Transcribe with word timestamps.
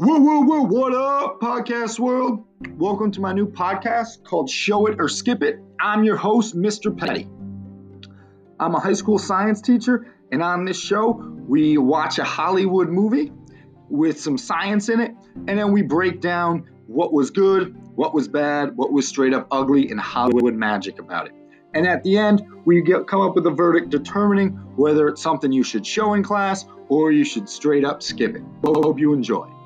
Woo, 0.00 0.18
woo, 0.18 0.40
woo, 0.46 0.62
what 0.62 0.94
up, 0.94 1.40
podcast 1.42 1.98
world? 1.98 2.46
Welcome 2.78 3.10
to 3.12 3.20
my 3.20 3.34
new 3.34 3.46
podcast 3.46 4.24
called 4.24 4.48
Show 4.48 4.86
It 4.86 4.96
or 4.98 5.10
Skip 5.10 5.42
It. 5.42 5.60
I'm 5.78 6.04
your 6.04 6.16
host, 6.16 6.56
Mr. 6.56 6.96
Petty. 6.96 7.28
I'm 8.58 8.74
a 8.74 8.80
high 8.80 8.94
school 8.94 9.18
science 9.18 9.60
teacher, 9.60 10.06
and 10.32 10.42
on 10.42 10.64
this 10.64 10.80
show, 10.80 11.10
we 11.46 11.76
watch 11.76 12.18
a 12.18 12.24
Hollywood 12.24 12.88
movie 12.88 13.30
with 13.90 14.18
some 14.18 14.38
science 14.38 14.88
in 14.88 15.00
it, 15.00 15.10
and 15.46 15.58
then 15.58 15.70
we 15.70 15.82
break 15.82 16.22
down 16.22 16.70
what 16.86 17.12
was 17.12 17.30
good, 17.30 17.76
what 17.94 18.14
was 18.14 18.26
bad, 18.26 18.74
what 18.78 18.90
was 18.90 19.06
straight 19.06 19.34
up 19.34 19.48
ugly, 19.50 19.90
and 19.90 20.00
Hollywood 20.00 20.54
magic 20.54 20.98
about 20.98 21.26
it. 21.26 21.34
And 21.74 21.86
at 21.86 22.04
the 22.04 22.16
end, 22.16 22.42
we 22.64 22.80
get, 22.80 23.06
come 23.06 23.20
up 23.20 23.34
with 23.34 23.44
a 23.44 23.50
verdict 23.50 23.90
determining 23.90 24.52
whether 24.76 25.08
it's 25.08 25.20
something 25.20 25.52
you 25.52 25.62
should 25.62 25.86
show 25.86 26.14
in 26.14 26.22
class 26.22 26.64
or 26.88 27.12
you 27.12 27.22
should 27.22 27.50
straight 27.50 27.84
up 27.84 28.02
skip 28.02 28.34
it. 28.34 28.42
Hope 28.64 28.98
you 28.98 29.12
enjoy. 29.12 29.59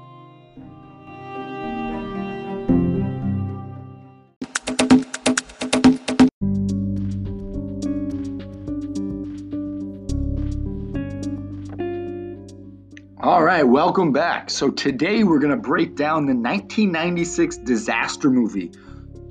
All 13.24 13.42
right, 13.42 13.66
welcome 13.66 14.12
back. 14.12 14.50
So 14.50 14.70
today 14.70 15.24
we're 15.24 15.38
going 15.38 15.50
to 15.50 15.56
break 15.56 15.96
down 15.96 16.26
the 16.26 16.34
1996 16.34 17.56
disaster 17.56 18.28
movie 18.28 18.70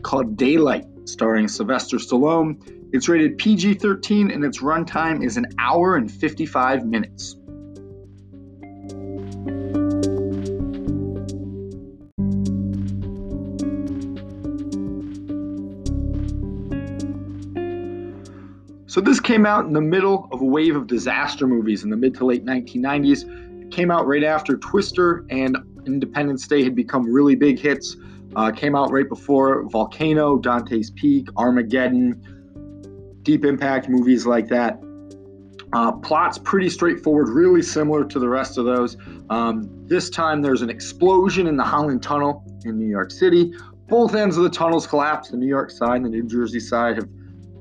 called 0.02 0.36
Daylight, 0.36 0.86
starring 1.06 1.48
Sylvester 1.48 1.98
Stallone. 1.98 2.90
It's 2.92 3.08
rated 3.08 3.38
PG 3.38 3.76
13 3.76 4.32
and 4.32 4.44
its 4.44 4.64
runtime 4.64 5.24
is 5.24 5.38
an 5.38 5.46
hour 5.60 5.96
and 5.96 6.12
55 6.12 6.88
minutes. 6.88 7.36
So, 18.88 19.02
this 19.02 19.20
came 19.20 19.46
out 19.46 19.66
in 19.66 19.74
the 19.74 19.82
middle 19.82 20.30
of 20.32 20.42
a 20.42 20.46
wave 20.46 20.76
of 20.76 20.88
disaster 20.88 21.46
movies 21.46 21.84
in 21.84 21.92
the 21.92 21.96
mid 21.96 22.16
to 22.16 22.26
late 22.26 22.44
1990s. 22.44 23.52
Came 23.74 23.90
out 23.90 24.06
right 24.06 24.24
after 24.24 24.56
Twister 24.56 25.26
and 25.32 25.58
Independence 25.88 26.48
Day 26.48 26.64
had 26.64 26.76
become 26.76 27.12
really 27.12 27.34
big 27.34 27.58
hits. 27.58 27.98
Uh, 28.36 28.52
came 28.52 28.76
out 28.76 28.92
right 28.92 29.10
before 29.10 29.68
Volcano, 29.70 30.38
Dante's 30.38 30.92
Peak, 30.92 31.28
Armageddon, 31.38 33.20
Deep 33.24 33.44
Impact, 33.44 33.90
movies 33.90 34.28
like 34.28 34.48
that. 34.50 34.80
Uh, 35.74 35.92
plot's 35.92 36.38
pretty 36.38 36.70
straightforward, 36.70 37.30
really 37.30 37.64
similar 37.64 38.06
to 38.06 38.20
the 38.20 38.30
rest 38.30 38.60
of 38.60 38.66
those. 38.66 38.96
Um, 39.32 39.68
this 39.88 40.12
time 40.12 40.44
there's 40.44 40.62
an 40.62 40.70
explosion 40.70 41.48
in 41.48 41.58
the 41.58 41.64
Holland 41.64 42.04
Tunnel 42.04 42.46
in 42.66 42.78
New 42.78 42.88
York 42.88 43.10
City. 43.10 43.54
Both 43.88 44.14
ends 44.14 44.38
of 44.38 44.44
the 44.44 44.52
tunnels 44.52 44.86
collapsed. 44.86 45.32
The 45.32 45.38
New 45.38 45.48
York 45.48 45.72
side 45.72 45.96
and 45.96 46.06
the 46.06 46.10
New 46.10 46.28
Jersey 46.28 46.60
side 46.60 46.98
have 46.98 47.10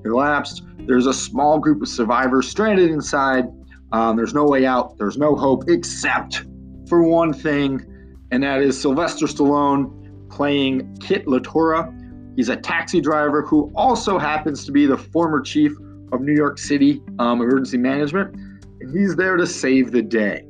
collapsed. 0.05 0.63
There's 0.81 1.07
a 1.07 1.15
small 1.15 1.59
group 1.59 1.81
of 1.81 1.89
survivors 1.89 2.49
stranded 2.49 2.91
inside. 2.91 3.47
Um, 3.93 4.17
there's 4.17 4.35
no 4.35 4.45
way 4.45 4.65
out. 4.65 4.97
There's 4.99 5.19
no 5.19 5.37
hope 5.37 5.69
except 5.69 6.45
for 6.89 7.03
one 7.03 7.33
thing, 7.33 7.85
and 8.31 8.43
that 8.43 8.63
is 8.63 8.81
Sylvester 8.81 9.27
Stallone 9.27 10.31
playing 10.31 10.97
Kit 10.99 11.27
Latura. 11.27 11.99
He's 12.37 12.49
a 12.49 12.57
taxi 12.57 13.01
driver 13.01 13.43
who 13.43 13.71
also 13.75 14.19
happens 14.19 14.65
to 14.65 14.73
be 14.73 14.87
the 14.87 14.97
former 14.97 15.41
chief 15.41 15.73
of 16.13 16.23
New 16.23 16.35
York 16.35 16.59
City 16.59 17.03
um, 17.19 17.43
Emergency 17.43 17.77
Management, 17.77 18.35
and 18.81 18.99
he's 18.99 19.15
there 19.15 19.37
to 19.37 19.47
save 19.47 19.93
the 19.93 20.03
day. 20.03 20.47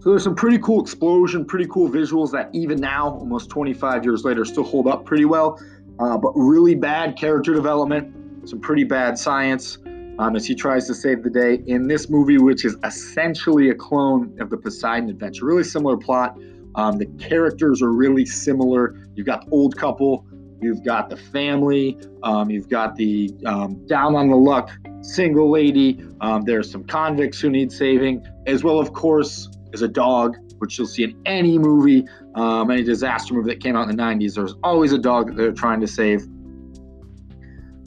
So 0.00 0.10
there's 0.10 0.24
some 0.24 0.34
pretty 0.34 0.58
cool 0.58 0.82
explosion, 0.82 1.44
pretty 1.44 1.66
cool 1.66 1.90
visuals 1.90 2.30
that 2.32 2.50
even 2.52 2.78
now, 2.78 3.10
almost 3.10 3.48
25 3.50 4.04
years 4.04 4.24
later, 4.24 4.44
still 4.44 4.64
hold 4.64 4.86
up 4.86 5.04
pretty 5.04 5.24
well. 5.24 5.58
Uh, 5.98 6.18
but 6.18 6.32
really 6.34 6.74
bad 6.74 7.16
character 7.16 7.54
development, 7.54 8.48
some 8.48 8.60
pretty 8.60 8.84
bad 8.84 9.18
science 9.18 9.78
um, 10.18 10.36
as 10.36 10.46
he 10.46 10.54
tries 10.54 10.86
to 10.86 10.94
save 10.94 11.22
the 11.22 11.30
day 11.30 11.62
in 11.66 11.88
this 11.88 12.08
movie, 12.08 12.38
which 12.38 12.64
is 12.64 12.76
essentially 12.84 13.70
a 13.70 13.74
clone 13.74 14.36
of 14.40 14.50
the 14.50 14.56
Poseidon 14.56 15.10
Adventure. 15.10 15.44
Really 15.44 15.64
similar 15.64 15.96
plot. 15.96 16.38
Um, 16.76 16.98
the 16.98 17.06
characters 17.18 17.82
are 17.82 17.92
really 17.92 18.26
similar. 18.26 18.96
You've 19.14 19.26
got 19.26 19.44
the 19.46 19.52
old 19.52 19.76
couple, 19.76 20.26
you've 20.60 20.84
got 20.84 21.08
the 21.08 21.16
family, 21.16 21.98
um, 22.22 22.50
you've 22.50 22.68
got 22.68 22.96
the 22.96 23.30
um, 23.46 23.86
down 23.86 24.16
on 24.16 24.28
the 24.28 24.36
luck 24.36 24.70
single 25.04 25.50
lady. 25.50 26.04
Um, 26.20 26.42
there's 26.42 26.70
some 26.70 26.84
convicts 26.84 27.40
who 27.40 27.50
need 27.50 27.70
saving, 27.70 28.26
as 28.46 28.64
well, 28.64 28.80
of 28.80 28.92
course, 28.92 29.48
as 29.72 29.82
a 29.82 29.88
dog, 29.88 30.36
which 30.58 30.78
you'll 30.78 30.86
see 30.86 31.04
in 31.04 31.20
any 31.26 31.58
movie, 31.58 32.06
um, 32.34 32.70
any 32.70 32.82
disaster 32.82 33.34
movie 33.34 33.50
that 33.50 33.60
came 33.60 33.76
out 33.76 33.88
in 33.88 33.96
the 33.96 34.02
90s. 34.02 34.34
There's 34.34 34.54
always 34.62 34.92
a 34.92 34.98
dog 34.98 35.28
that 35.28 35.36
they're 35.36 35.52
trying 35.52 35.80
to 35.80 35.86
save. 35.86 36.26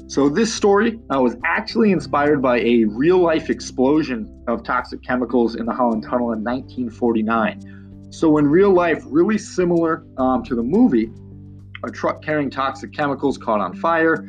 So, 0.07 0.29
this 0.29 0.53
story 0.53 1.00
uh, 1.13 1.22
was 1.22 1.35
actually 1.44 1.91
inspired 1.91 2.41
by 2.41 2.59
a 2.59 2.85
real 2.85 3.18
life 3.18 3.50
explosion 3.50 4.44
of 4.47 4.63
toxic 4.63 5.03
chemicals 5.03 5.56
in 5.56 5.66
the 5.66 5.73
Holland 5.73 6.03
Tunnel 6.03 6.31
in 6.31 6.45
1949. 6.45 8.07
So, 8.09 8.38
in 8.38 8.47
real 8.47 8.72
life, 8.72 9.03
really 9.06 9.38
similar 9.38 10.06
um, 10.18 10.44
to 10.44 10.56
the 10.56 10.63
movie, 10.63 11.12
a 11.84 11.91
truck 11.91 12.23
carrying 12.23 12.50
toxic 12.50 12.94
chemicals 12.94 13.38
caught 13.38 13.59
on 13.59 13.75
fire. 13.75 14.25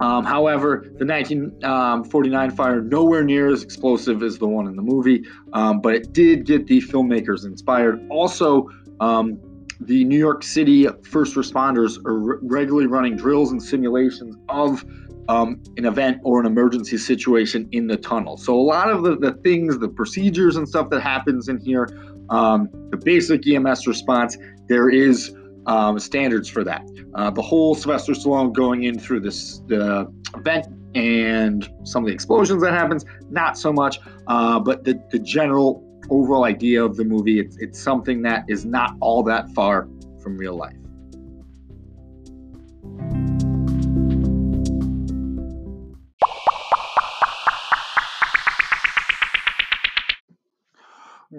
Um, 0.00 0.24
however, 0.24 0.84
the 0.98 1.06
1949 1.06 2.50
um, 2.50 2.56
fire 2.56 2.82
nowhere 2.82 3.24
near 3.24 3.48
as 3.48 3.62
explosive 3.62 4.22
as 4.22 4.38
the 4.38 4.46
one 4.46 4.66
in 4.66 4.76
the 4.76 4.82
movie, 4.82 5.24
um, 5.54 5.80
but 5.80 5.94
it 5.94 6.12
did 6.12 6.44
get 6.44 6.66
the 6.66 6.82
filmmakers 6.82 7.46
inspired. 7.46 8.06
Also, 8.10 8.68
um, 9.00 9.38
the 9.80 10.04
New 10.04 10.18
York 10.18 10.42
City 10.42 10.86
first 11.02 11.36
responders 11.36 12.04
are 12.04 12.18
re- 12.18 12.38
regularly 12.42 12.86
running 12.86 13.16
drills 13.16 13.52
and 13.52 13.62
simulations 13.62 14.36
of 14.48 14.84
um, 15.28 15.62
an 15.76 15.86
event 15.86 16.18
or 16.24 16.40
an 16.40 16.46
emergency 16.46 16.98
situation 16.98 17.68
in 17.72 17.86
the 17.86 17.96
tunnel. 17.96 18.36
So 18.36 18.54
a 18.54 18.60
lot 18.60 18.90
of 18.90 19.02
the, 19.02 19.16
the 19.16 19.32
things, 19.44 19.78
the 19.78 19.88
procedures 19.88 20.56
and 20.56 20.68
stuff 20.68 20.90
that 20.90 21.00
happens 21.00 21.48
in 21.48 21.58
here 21.58 21.88
um, 22.30 22.68
the 22.90 22.96
basic 22.96 23.46
EMS 23.46 23.86
response, 23.86 24.38
there 24.68 24.88
is 24.88 25.34
um, 25.66 25.98
standards 25.98 26.48
for 26.48 26.64
that. 26.64 26.82
Uh, 27.14 27.30
the 27.30 27.42
whole 27.42 27.74
Sylvester 27.74 28.12
Stallone 28.12 28.52
going 28.52 28.84
in 28.84 28.98
through 28.98 29.20
this 29.20 29.60
the 29.66 30.10
event 30.36 30.66
and 30.94 31.68
some 31.84 32.02
of 32.02 32.08
the 32.08 32.14
explosions 32.14 32.62
that 32.62 32.72
happens, 32.72 33.04
not 33.30 33.58
so 33.58 33.72
much. 33.72 33.98
Uh, 34.26 34.58
but 34.58 34.84
the, 34.84 35.00
the 35.10 35.18
general 35.18 35.84
overall 36.10 36.44
idea 36.44 36.84
of 36.84 36.96
the 36.96 37.04
movie, 37.04 37.40
it's, 37.40 37.56
it's 37.58 37.80
something 37.80 38.22
that 38.22 38.44
is 38.48 38.64
not 38.64 38.96
all 39.00 39.22
that 39.22 39.50
far 39.52 39.88
from 40.22 40.36
real 40.36 40.56
life. 40.56 40.74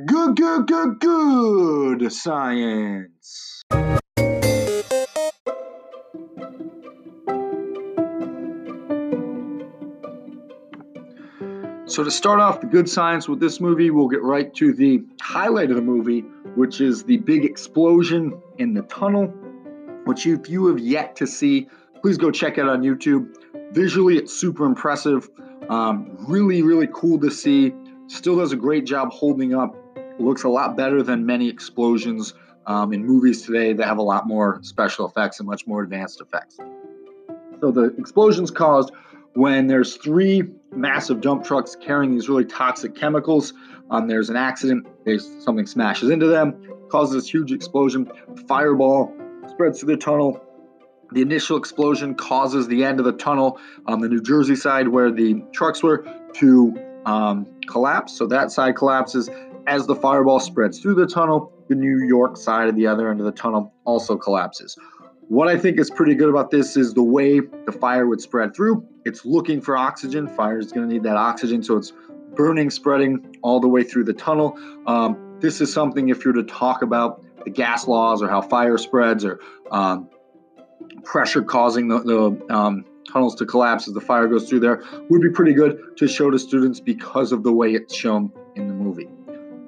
Good, 0.06 0.38
good, 0.38 0.68
good, 0.68 1.00
good 1.00 2.14
science. 2.14 3.62
So, 11.92 12.06
to 12.06 12.12
start 12.12 12.40
off 12.40 12.62
the 12.62 12.68
good 12.68 12.90
science 12.90 13.28
with 13.28 13.42
this 13.42 13.60
movie, 13.60 13.92
we'll 13.92 14.08
get 14.08 14.24
right 14.24 14.54
to 14.56 14.72
the 14.72 15.04
highlight 15.20 15.72
of 15.72 15.76
the 15.76 15.82
movie, 15.82 16.22
which 16.56 16.80
is 16.80 17.04
the 17.04 17.18
big 17.18 17.44
explosion 17.44 18.42
in 18.58 18.74
the 18.74 18.84
tunnel, 18.84 19.28
which 20.06 20.26
if 20.26 20.50
you 20.50 20.68
have 20.68 20.80
yet 20.80 21.18
to 21.18 21.28
see, 21.28 21.68
please 22.02 22.18
go 22.18 22.32
check 22.32 22.58
it 22.58 22.66
on 22.66 22.82
YouTube. 22.82 23.36
Visually, 23.74 24.16
it's 24.16 24.32
super 24.32 24.64
impressive. 24.64 25.30
Um, 25.68 26.16
really, 26.30 26.62
really 26.62 26.88
cool 26.94 27.20
to 27.20 27.30
see. 27.30 27.74
Still 28.08 28.38
does 28.38 28.54
a 28.54 28.58
great 28.58 28.86
job 28.86 29.12
holding 29.12 29.54
up 29.54 29.76
looks 30.18 30.44
a 30.44 30.50
lot 30.50 30.78
better 30.78 31.04
than 31.04 31.26
many 31.26 31.50
explosions 31.50 32.34
um, 32.68 32.94
in 32.94 33.06
movies 33.06 33.42
today 33.42 33.74
that 33.74 33.86
have 33.86 33.98
a 33.98 34.04
lot 34.04 34.26
more 34.26 34.60
special 34.62 35.06
effects 35.06 35.42
and 35.42 35.50
much 35.50 35.68
more 35.68 35.84
advanced 35.84 36.22
effects. 36.22 36.58
So 37.60 37.72
the 37.72 37.94
explosions 37.98 38.50
caused 38.50 38.92
when 39.34 39.68
there's 39.68 39.96
three 39.98 40.44
massive 40.72 41.22
dump 41.22 41.44
trucks 41.44 41.76
carrying 41.76 42.14
these 42.14 42.30
really 42.30 42.46
toxic 42.46 42.96
chemicals. 42.96 43.54
Um, 43.90 44.08
there's 44.08 44.30
an 44.30 44.36
accident. 44.36 44.88
There's 45.06 45.28
something 45.44 45.66
smashes 45.66 46.10
into 46.10 46.28
them, 46.28 46.56
causes 46.90 47.16
this 47.24 47.34
huge 47.34 47.52
explosion. 47.52 48.10
Fireball 48.48 49.14
spreads 49.48 49.80
through 49.80 49.96
the 49.96 50.02
tunnel. 50.02 50.42
The 51.12 51.22
initial 51.22 51.58
explosion 51.58 52.16
causes 52.16 52.68
the 52.68 52.86
end 52.86 53.00
of 53.00 53.06
the 53.06 53.12
tunnel 53.12 53.60
on 53.86 54.00
the 54.00 54.08
New 54.08 54.22
Jersey 54.22 54.56
side 54.56 54.88
where 54.88 55.12
the 55.12 55.44
trucks 55.52 55.84
were 55.84 56.06
to 56.36 56.74
um, 57.06 57.48
collapse. 57.68 58.18
So 58.18 58.28
that 58.28 58.52
side 58.52 58.76
collapses. 58.76 59.30
As 59.68 59.86
the 59.86 59.96
fireball 59.96 60.40
spreads 60.40 60.80
through 60.80 60.96
the 60.96 61.06
tunnel, 61.06 61.54
the 61.68 61.76
New 61.76 62.00
York 62.00 62.38
side 62.38 62.68
of 62.68 62.76
the 62.76 62.88
other 62.88 63.12
end 63.12 63.20
of 63.20 63.26
the 63.26 63.32
tunnel 63.32 63.74
also 63.86 64.18
collapses. 64.18 64.78
What 65.28 65.48
I 65.48 65.58
think 65.58 65.80
is 65.80 65.90
pretty 65.90 66.16
good 66.16 66.30
about 66.30 66.50
this 66.50 66.76
is 66.76 66.94
the 66.94 67.04
way 67.04 67.40
the 67.40 67.72
fire 67.72 68.08
would 68.08 68.22
spread 68.22 68.56
through. 68.56 68.86
It's 69.06 69.26
looking 69.26 69.62
for 69.62 69.78
oxygen. 69.78 70.28
Fire 70.28 70.60
is 70.60 70.72
going 70.72 70.88
to 70.88 70.94
need 70.94 71.04
that 71.04 71.18
oxygen, 71.18 71.64
so 71.64 71.78
it's 71.78 71.94
burning, 72.36 72.70
spreading 72.70 73.38
all 73.42 73.60
the 73.60 73.68
way 73.68 73.84
through 73.84 74.06
the 74.06 74.14
tunnel. 74.14 74.58
Um, 74.86 75.38
this 75.40 75.60
is 75.62 75.74
something 75.74 76.10
if 76.10 76.24
you're 76.24 76.34
to 76.34 76.44
talk 76.44 76.82
about 76.82 77.24
the 77.44 77.50
gas 77.50 77.88
laws 77.88 78.22
or 78.22 78.30
how 78.30 78.42
fire 78.42 78.78
spreads 78.78 79.26
or 79.26 79.40
um, 79.72 80.10
pressure 81.04 81.42
causing 81.42 81.88
the, 81.88 82.00
the 82.00 82.56
um, 82.56 82.86
tunnels 83.12 83.36
to 83.36 83.46
collapse 83.46 83.88
as 83.88 83.94
the 83.94 84.02
fire 84.02 84.28
goes 84.28 84.48
through 84.48 84.60
there 84.60 84.84
would 85.10 85.22
be 85.22 85.30
pretty 85.30 85.54
good 85.54 85.98
to 85.98 86.08
show 86.08 86.30
to 86.30 86.38
students 86.38 86.80
because 86.80 87.32
of 87.32 87.44
the 87.44 87.52
way 87.52 87.74
it's 87.74 87.96
shown 87.96 88.32
in 88.56 88.68
the 88.68 88.74
movie. 88.74 89.10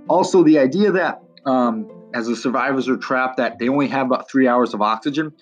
Also, 0.08 0.44
the 0.44 0.60
idea 0.60 0.92
that 0.92 1.24
um, 1.46 1.90
as 2.14 2.28
the 2.28 2.36
survivors 2.36 2.88
are 2.88 2.98
trapped, 2.98 3.38
that 3.38 3.58
they 3.60 3.70
only 3.70 3.88
have 3.88 4.06
about 4.06 4.30
three 4.30 4.48
hours 4.48 4.74
of 4.74 4.82
oxygen. 4.82 5.34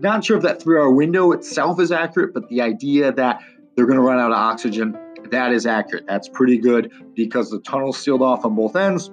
Not 0.00 0.24
sure 0.24 0.36
if 0.36 0.42
that 0.42 0.60
three-hour 0.60 0.90
window 0.90 1.32
itself 1.32 1.80
is 1.80 1.90
accurate, 1.90 2.34
but 2.34 2.48
the 2.48 2.60
idea 2.60 3.12
that 3.12 3.42
they're 3.74 3.86
going 3.86 3.98
to 3.98 4.04
run 4.04 4.18
out 4.18 4.30
of 4.30 4.36
oxygen, 4.36 4.96
that 5.30 5.52
is 5.52 5.66
accurate. 5.66 6.06
That's 6.06 6.28
pretty 6.28 6.58
good 6.58 6.92
because 7.14 7.50
the 7.50 7.60
tunnel's 7.60 7.98
sealed 7.98 8.22
off 8.22 8.44
on 8.44 8.54
both 8.54 8.76
ends. 8.76 9.10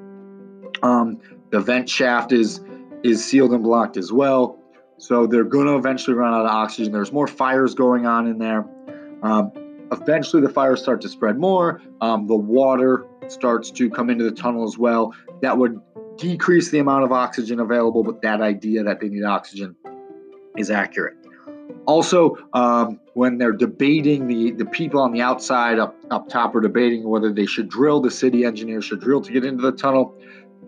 Um, 0.81 1.19
the 1.51 1.61
vent 1.61 1.89
shaft 1.89 2.31
is 2.31 2.61
is 3.03 3.23
sealed 3.23 3.51
and 3.51 3.63
blocked 3.63 3.97
as 3.97 4.11
well. 4.11 4.59
So 4.97 5.27
they're 5.27 5.43
going 5.43 5.67
to 5.67 5.75
eventually 5.75 6.15
run 6.15 6.33
out 6.33 6.45
of 6.45 6.51
oxygen. 6.51 6.93
There's 6.93 7.11
more 7.11 7.27
fires 7.27 7.75
going 7.75 8.05
on 8.05 8.27
in 8.27 8.37
there. 8.37 8.65
Um, 9.21 9.51
eventually, 9.91 10.41
the 10.41 10.49
fires 10.49 10.81
start 10.81 11.01
to 11.01 11.09
spread 11.09 11.37
more. 11.37 11.81
Um, 11.99 12.27
the 12.27 12.35
water 12.35 13.05
starts 13.27 13.71
to 13.71 13.89
come 13.89 14.09
into 14.09 14.23
the 14.23 14.31
tunnel 14.31 14.63
as 14.63 14.77
well. 14.77 15.13
That 15.41 15.57
would 15.57 15.79
decrease 16.17 16.71
the 16.71 16.79
amount 16.79 17.03
of 17.03 17.11
oxygen 17.11 17.59
available, 17.59 18.03
but 18.03 18.21
that 18.21 18.41
idea 18.41 18.83
that 18.83 18.99
they 19.01 19.09
need 19.09 19.23
oxygen 19.23 19.75
is 20.57 20.69
accurate. 20.69 21.15
Also, 21.85 22.37
um, 22.53 22.99
when 23.13 23.37
they're 23.37 23.51
debating 23.51 24.27
the, 24.27 24.51
the 24.51 24.65
people 24.65 25.01
on 25.01 25.11
the 25.11 25.21
outside 25.21 25.79
up, 25.79 25.95
up 26.11 26.29
top 26.29 26.55
are 26.55 26.61
debating 26.61 27.07
whether 27.07 27.31
they 27.31 27.45
should 27.45 27.69
drill, 27.69 27.99
the 28.01 28.11
city 28.11 28.45
engineer 28.45 28.81
should 28.81 29.01
drill 29.01 29.21
to 29.21 29.31
get 29.31 29.43
into 29.43 29.61
the 29.61 29.71
tunnel. 29.71 30.15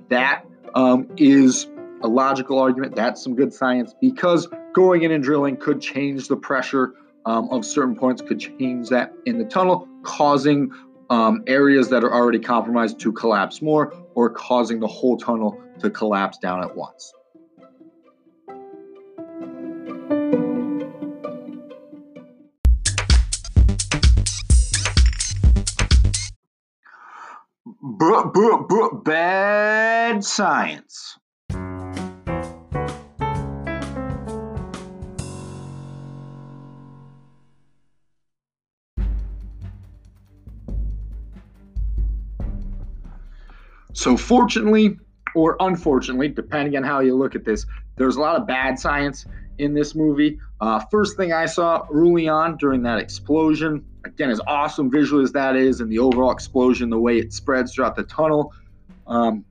That 0.10 0.44
um, 0.74 1.08
is 1.18 1.68
a 2.02 2.08
logical 2.08 2.60
argument. 2.60 2.96
That's 2.96 3.24
some 3.24 3.36
good 3.36 3.54
science 3.54 3.94
because 4.00 4.48
going 4.74 5.04
in 5.04 5.12
and 5.12 5.24
drilling 5.24 5.58
could 5.58 5.82
change 5.82 6.28
the 6.28 6.36
pressure 6.36 6.94
um, 7.26 7.50
of 7.50 7.66
certain 7.66 7.96
points, 7.96 8.22
could 8.22 8.40
change 8.40 8.90
that 8.90 9.14
in 9.26 9.38
the 9.38 9.46
tunnel, 9.46 9.88
causing 10.04 10.72
um, 11.10 11.44
areas 11.48 11.90
that 11.90 12.04
are 12.04 12.14
already 12.14 12.40
compromised 12.40 13.00
to 13.00 13.12
collapse 13.12 13.62
more 13.62 13.94
or 14.16 14.30
causing 14.30 14.80
the 14.80 14.88
whole 14.88 15.18
tunnel 15.18 15.62
to 15.80 15.90
collapse 15.90 16.38
down 16.38 16.64
at 16.64 16.76
once. 16.76 17.14
Bad 29.04 30.24
science. 30.24 31.18
So, 43.94 44.18
fortunately 44.18 45.00
or 45.36 45.58
unfortunately, 45.60 46.30
depending 46.30 46.78
on 46.78 46.84
how 46.84 47.00
you 47.00 47.16
look 47.16 47.34
at 47.34 47.46
this, 47.46 47.66
there's 47.98 48.16
a 48.16 48.22
lot 48.22 48.40
of 48.40 48.46
bad 48.46 48.78
science 48.78 49.26
in 49.58 49.74
this 49.74 49.96
movie. 49.96 50.40
Uh, 50.62 50.80
first 50.92 51.18
thing 51.18 51.34
I 51.34 51.46
saw 51.46 51.88
early 51.92 52.28
on 52.28 52.58
during 52.58 52.84
that 52.84 53.00
explosion, 53.00 53.86
again, 54.06 54.30
as 54.30 54.40
awesome 54.48 54.90
visually 54.90 55.24
as 55.24 55.32
that 55.34 55.56
is, 55.56 55.82
and 55.82 55.92
the 55.92 56.00
overall 56.00 56.32
explosion, 56.32 56.90
the 56.90 57.00
way 57.00 57.18
it 57.18 57.34
spreads 57.34 57.74
throughout 57.74 57.96
the 57.96 58.04
tunnel, 58.04 58.54
um, 59.08 59.44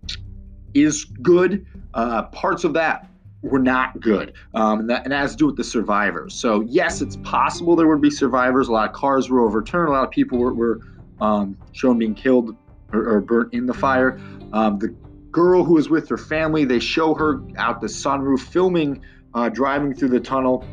is 0.73 1.05
good. 1.05 1.67
Uh, 1.93 2.25
parts 2.25 2.65
of 2.65 2.73
that 2.75 3.09
were 3.43 3.59
not 3.59 4.01
good, 4.01 4.33
um, 4.55 4.81
and, 4.81 4.91
that, 4.91 5.05
and 5.05 5.13
that 5.13 5.19
has 5.19 5.33
to 5.33 5.37
do 5.37 5.47
with 5.47 5.57
the 5.57 5.65
survivors. 5.65 6.35
So, 6.35 6.63
yes, 6.63 7.03
it's 7.03 7.17
possible 7.17 7.77
there 7.77 7.87
would 7.87 8.01
be 8.01 8.11
survivors. 8.11 8.69
A 8.69 8.73
lot 8.73 8.89
of 8.89 8.95
cars 8.95 9.29
were 9.29 9.41
overturned, 9.41 9.89
a 9.89 9.93
lot 9.93 10.05
of 10.05 10.11
people 10.11 10.39
were, 10.39 10.55
were 10.55 10.81
um, 11.21 11.57
shown 11.73 11.99
being 11.99 12.15
killed 12.15 12.57
or, 12.93 13.09
or 13.09 13.21
burnt 13.21 13.53
in 13.53 13.67
the 13.67 13.75
fire. 13.75 14.19
Um, 14.53 14.79
the 14.79 14.89
girl 15.31 15.65
who 15.65 15.77
is 15.79 15.91
with 15.91 16.09
her 16.09 16.17
family, 16.17 16.65
they 16.65 16.79
show 16.79 17.15
her 17.15 17.43
out 17.57 17.81
the 17.81 17.87
sunroof 17.87 18.41
filming, 18.41 19.03
uh, 19.35 19.49
driving 19.49 19.93
through 19.93 20.09
the 20.09 20.21
tunnel, 20.21 20.65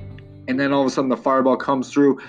and 0.48 0.60
then 0.60 0.72
all 0.72 0.82
of 0.82 0.88
a 0.88 0.90
sudden 0.90 1.10
the 1.10 1.18
fireball 1.18 1.58
comes 1.58 1.92
through. 1.92 2.20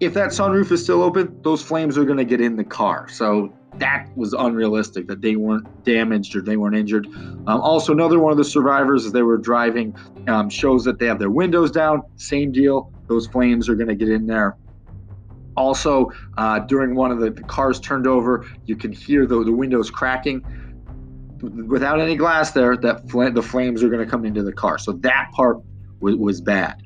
If 0.00 0.14
that 0.14 0.30
sunroof 0.30 0.72
is 0.72 0.82
still 0.82 1.02
open, 1.02 1.40
those 1.42 1.62
flames 1.62 1.98
are 1.98 2.04
going 2.04 2.18
to 2.18 2.24
get 2.24 2.40
in 2.40 2.56
the 2.56 2.64
car. 2.64 3.08
So 3.08 3.52
that 3.76 4.08
was 4.16 4.32
unrealistic 4.32 5.06
that 5.08 5.20
they 5.20 5.36
weren't 5.36 5.84
damaged 5.84 6.34
or 6.34 6.40
they 6.40 6.56
weren't 6.56 6.74
injured. 6.76 7.06
Um, 7.06 7.60
also, 7.60 7.92
another 7.92 8.18
one 8.18 8.32
of 8.32 8.38
the 8.38 8.44
survivors, 8.44 9.04
as 9.04 9.12
they 9.12 9.22
were 9.22 9.36
driving, 9.36 9.94
um, 10.26 10.48
shows 10.48 10.84
that 10.84 10.98
they 10.98 11.06
have 11.06 11.18
their 11.18 11.30
windows 11.30 11.70
down. 11.70 12.02
Same 12.16 12.50
deal. 12.50 12.92
Those 13.08 13.26
flames 13.26 13.68
are 13.68 13.74
going 13.74 13.88
to 13.88 13.94
get 13.94 14.08
in 14.08 14.26
there. 14.26 14.56
Also, 15.56 16.10
uh, 16.38 16.60
during 16.60 16.94
one 16.94 17.10
of 17.10 17.18
the, 17.18 17.30
the, 17.30 17.42
cars 17.42 17.78
turned 17.78 18.06
over, 18.06 18.46
you 18.64 18.76
can 18.76 18.92
hear 18.92 19.26
the, 19.26 19.44
the 19.44 19.52
windows 19.52 19.90
cracking 19.90 20.42
without 21.40 22.00
any 22.00 22.16
glass 22.16 22.52
there, 22.52 22.76
that 22.76 23.08
fl- 23.08 23.30
the 23.30 23.42
flames 23.42 23.82
are 23.82 23.88
going 23.88 24.04
to 24.04 24.10
come 24.10 24.24
into 24.24 24.42
the 24.42 24.52
car. 24.52 24.78
So 24.78 24.92
that 24.92 25.30
part 25.32 25.58
was, 26.00 26.16
was 26.16 26.40
bad. 26.40 26.82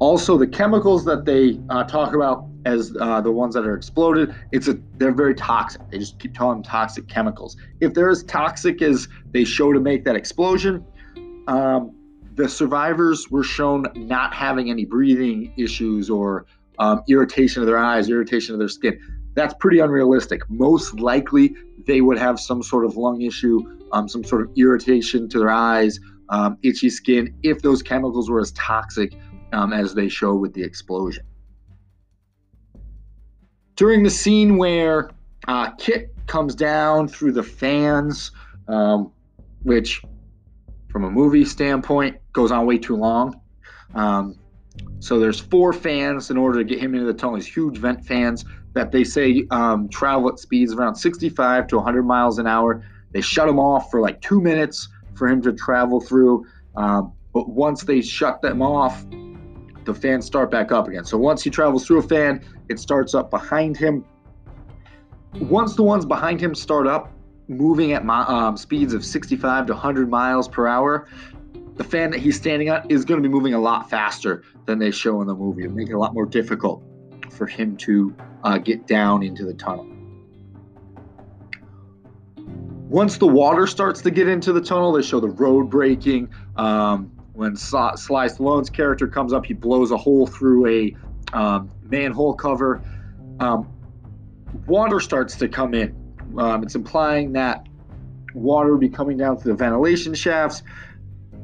Also, 0.00 0.36
the 0.36 0.46
chemicals 0.46 1.04
that 1.04 1.24
they 1.24 1.60
uh, 1.68 1.84
talk 1.84 2.14
about 2.14 2.46
as 2.64 2.94
uh, 3.00 3.20
the 3.20 3.30
ones 3.30 3.54
that 3.54 3.66
are 3.66 3.74
exploded, 3.74 4.34
it's 4.50 4.68
a 4.68 4.78
they're 4.96 5.12
very 5.12 5.34
toxic. 5.34 5.80
They 5.90 5.98
just 5.98 6.18
keep 6.18 6.34
calling 6.34 6.58
them 6.58 6.62
toxic 6.62 7.06
chemicals. 7.08 7.56
If 7.80 7.94
they're 7.94 8.10
as 8.10 8.24
toxic 8.24 8.82
as 8.82 9.08
they 9.30 9.44
show 9.44 9.72
to 9.72 9.80
make 9.80 10.04
that 10.04 10.16
explosion, 10.16 10.84
um, 11.46 11.94
the 12.34 12.48
survivors 12.48 13.30
were 13.30 13.44
shown 13.44 13.86
not 13.94 14.34
having 14.34 14.70
any 14.70 14.84
breathing 14.84 15.52
issues 15.56 16.10
or 16.10 16.46
um, 16.78 17.02
irritation 17.08 17.62
of 17.62 17.66
their 17.66 17.78
eyes, 17.78 18.08
irritation 18.08 18.54
of 18.54 18.58
their 18.58 18.68
skin. 18.68 18.98
That's 19.34 19.54
pretty 19.60 19.78
unrealistic. 19.78 20.48
Most 20.48 20.98
likely, 20.98 21.54
they 21.86 22.00
would 22.00 22.18
have 22.18 22.40
some 22.40 22.62
sort 22.62 22.84
of 22.84 22.96
lung 22.96 23.22
issue 23.22 23.64
um, 23.92 24.08
some 24.08 24.24
sort 24.24 24.42
of 24.42 24.50
irritation 24.56 25.28
to 25.28 25.38
their 25.38 25.50
eyes, 25.50 25.98
um, 26.28 26.58
itchy 26.62 26.90
skin, 26.90 27.34
if 27.42 27.62
those 27.62 27.82
chemicals 27.82 28.30
were 28.30 28.40
as 28.40 28.52
toxic 28.52 29.14
um, 29.52 29.72
as 29.72 29.94
they 29.94 30.08
show 30.08 30.34
with 30.34 30.54
the 30.54 30.62
explosion. 30.62 31.24
During 33.76 34.02
the 34.02 34.10
scene 34.10 34.56
where 34.58 35.10
uh, 35.48 35.70
Kit 35.72 36.14
comes 36.26 36.54
down 36.54 37.08
through 37.08 37.32
the 37.32 37.42
fans, 37.42 38.30
um, 38.68 39.10
which, 39.62 40.02
from 40.88 41.04
a 41.04 41.10
movie 41.10 41.44
standpoint, 41.44 42.18
goes 42.32 42.52
on 42.52 42.66
way 42.66 42.78
too 42.78 42.96
long. 42.96 43.40
Um, 43.94 44.38
so 45.00 45.18
there's 45.18 45.40
four 45.40 45.72
fans 45.72 46.30
in 46.30 46.36
order 46.36 46.58
to 46.58 46.64
get 46.64 46.78
him 46.78 46.94
into 46.94 47.06
the 47.06 47.14
tunnel. 47.14 47.36
These 47.36 47.46
huge 47.46 47.78
vent 47.78 48.04
fans 48.04 48.44
that 48.74 48.92
they 48.92 49.02
say 49.02 49.46
um, 49.50 49.88
travel 49.88 50.28
at 50.28 50.38
speeds 50.38 50.72
around 50.72 50.94
65 50.94 51.66
to 51.68 51.76
100 51.76 52.02
miles 52.02 52.38
an 52.38 52.46
hour. 52.46 52.84
They 53.12 53.20
shut 53.20 53.48
him 53.48 53.58
off 53.58 53.90
for 53.90 54.00
like 54.00 54.20
two 54.20 54.40
minutes 54.40 54.88
for 55.14 55.26
him 55.26 55.42
to 55.42 55.52
travel 55.52 56.00
through. 56.00 56.46
Um, 56.76 57.12
but 57.32 57.48
once 57.48 57.82
they 57.82 58.00
shut 58.00 58.42
them 58.42 58.62
off, 58.62 59.04
the 59.84 59.94
fans 59.94 60.26
start 60.26 60.50
back 60.50 60.72
up 60.72 60.88
again. 60.88 61.04
So 61.04 61.16
once 61.18 61.42
he 61.42 61.50
travels 61.50 61.86
through 61.86 61.98
a 61.98 62.02
fan, 62.02 62.42
it 62.68 62.78
starts 62.78 63.14
up 63.14 63.30
behind 63.30 63.76
him. 63.76 64.04
Once 65.34 65.74
the 65.74 65.82
ones 65.82 66.04
behind 66.04 66.40
him 66.40 66.54
start 66.54 66.86
up, 66.86 67.12
moving 67.48 67.92
at 67.92 68.08
um, 68.08 68.56
speeds 68.56 68.94
of 68.94 69.04
65 69.04 69.66
to 69.66 69.72
100 69.72 70.08
miles 70.08 70.48
per 70.48 70.66
hour, 70.66 71.08
the 71.76 71.84
fan 71.84 72.10
that 72.10 72.20
he's 72.20 72.36
standing 72.36 72.70
on 72.70 72.88
is 72.90 73.04
going 73.04 73.22
to 73.22 73.26
be 73.26 73.32
moving 73.32 73.54
a 73.54 73.60
lot 73.60 73.88
faster 73.88 74.42
than 74.66 74.78
they 74.78 74.90
show 74.90 75.20
in 75.22 75.26
the 75.26 75.34
movie, 75.34 75.66
making 75.66 75.92
it 75.92 75.94
a 75.94 75.98
lot 75.98 76.14
more 76.14 76.26
difficult 76.26 76.82
for 77.30 77.46
him 77.46 77.76
to 77.78 78.14
uh, 78.44 78.58
get 78.58 78.86
down 78.86 79.22
into 79.22 79.44
the 79.44 79.54
tunnel. 79.54 79.86
Once 82.90 83.18
the 83.18 83.26
water 83.26 83.66
starts 83.66 84.02
to 84.02 84.10
get 84.10 84.26
into 84.28 84.52
the 84.52 84.60
tunnel, 84.60 84.92
they 84.92 85.02
show 85.02 85.20
the 85.20 85.28
road 85.28 85.70
breaking. 85.70 86.28
Um, 86.56 87.12
when 87.40 87.56
Sly 87.56 87.94
Stallone's 87.94 88.68
character 88.68 89.08
comes 89.08 89.32
up, 89.32 89.46
he 89.46 89.54
blows 89.54 89.92
a 89.92 89.96
hole 89.96 90.26
through 90.26 90.66
a 90.66 90.94
um, 91.32 91.70
manhole 91.84 92.34
cover. 92.34 92.82
Um, 93.40 93.66
water 94.66 95.00
starts 95.00 95.36
to 95.36 95.48
come 95.48 95.72
in. 95.72 95.96
Um, 96.36 96.62
it's 96.62 96.74
implying 96.74 97.32
that 97.32 97.66
water 98.34 98.72
will 98.72 98.78
be 98.78 98.90
coming 98.90 99.16
down 99.16 99.38
through 99.38 99.52
the 99.52 99.56
ventilation 99.56 100.12
shafts. 100.12 100.62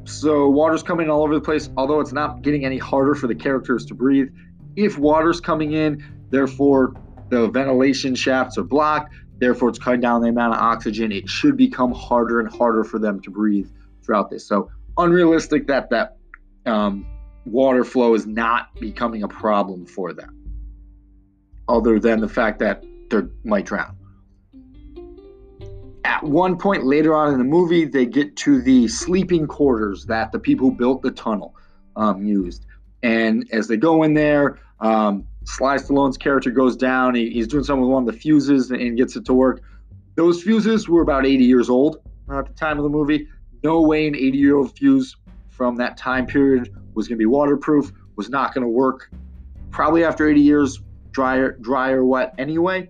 So 0.04 0.50
water's 0.50 0.82
coming 0.82 1.08
all 1.08 1.22
over 1.22 1.32
the 1.32 1.40
place, 1.40 1.70
although 1.78 2.00
it's 2.00 2.12
not 2.12 2.42
getting 2.42 2.66
any 2.66 2.76
harder 2.76 3.14
for 3.14 3.26
the 3.26 3.34
characters 3.34 3.86
to 3.86 3.94
breathe. 3.94 4.28
If 4.76 4.98
water's 4.98 5.40
coming 5.40 5.72
in, 5.72 6.04
therefore 6.28 6.92
the 7.30 7.48
ventilation 7.48 8.14
shafts 8.14 8.58
are 8.58 8.64
blocked. 8.64 9.14
Therefore, 9.38 9.70
it's 9.70 9.78
cutting 9.78 10.00
down 10.00 10.20
the 10.20 10.28
amount 10.28 10.56
of 10.56 10.60
oxygen. 10.60 11.10
It 11.10 11.26
should 11.26 11.56
become 11.56 11.92
harder 11.92 12.38
and 12.40 12.50
harder 12.50 12.84
for 12.84 12.98
them 12.98 13.18
to 13.22 13.30
breathe 13.30 13.70
throughout 14.02 14.28
this. 14.28 14.46
So, 14.46 14.70
unrealistic 14.98 15.66
that 15.66 15.90
that 15.90 16.16
um, 16.66 17.06
water 17.44 17.84
flow 17.84 18.14
is 18.14 18.26
not 18.26 18.74
becoming 18.80 19.22
a 19.22 19.28
problem 19.28 19.86
for 19.86 20.12
them, 20.12 20.34
other 21.68 21.98
than 21.98 22.20
the 22.20 22.28
fact 22.28 22.58
that 22.58 22.84
they 23.10 23.20
might 23.44 23.66
drown. 23.66 23.96
at 26.04 26.22
one 26.22 26.56
point 26.56 26.84
later 26.84 27.14
on 27.14 27.32
in 27.32 27.38
the 27.38 27.44
movie, 27.44 27.84
they 27.84 28.06
get 28.06 28.36
to 28.36 28.60
the 28.62 28.88
sleeping 28.88 29.46
quarters 29.46 30.06
that 30.06 30.32
the 30.32 30.38
people 30.38 30.70
who 30.70 30.76
built 30.76 31.02
the 31.02 31.10
tunnel 31.10 31.54
um, 31.96 32.24
used. 32.24 32.66
And 33.02 33.46
as 33.52 33.68
they 33.68 33.76
go 33.76 34.02
in 34.02 34.14
there, 34.14 34.58
um, 34.80 35.26
Sly 35.44 35.76
Stallone's 35.76 36.16
character 36.16 36.50
goes 36.50 36.76
down. 36.76 37.14
He, 37.14 37.30
he's 37.30 37.46
doing 37.46 37.64
something 37.64 37.82
with 37.82 37.90
one 37.90 38.08
of 38.08 38.12
the 38.12 38.18
fuses 38.18 38.70
and 38.70 38.96
gets 38.96 39.16
it 39.16 39.24
to 39.26 39.34
work. 39.34 39.62
Those 40.16 40.42
fuses 40.42 40.88
were 40.88 41.02
about 41.02 41.26
80 41.26 41.44
years 41.44 41.70
old 41.70 41.98
at 42.32 42.46
the 42.46 42.52
time 42.54 42.78
of 42.78 42.82
the 42.82 42.90
movie. 42.90 43.28
No 43.66 43.80
way 43.80 44.06
an 44.06 44.14
80 44.14 44.38
year 44.38 44.54
old 44.54 44.78
fuse 44.78 45.16
from 45.48 45.74
that 45.78 45.96
time 45.96 46.24
period 46.24 46.72
was 46.94 47.08
going 47.08 47.16
to 47.16 47.18
be 47.18 47.26
waterproof, 47.26 47.90
was 48.14 48.30
not 48.30 48.54
going 48.54 48.62
to 48.62 48.68
work. 48.68 49.10
Probably 49.72 50.04
after 50.04 50.28
80 50.28 50.40
years, 50.40 50.80
dry 51.10 51.90
or 51.90 52.04
wet 52.04 52.32
anyway. 52.38 52.88